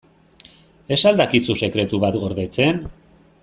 [0.97, 2.81] Ez al dakizu sekretu bat gordetzen?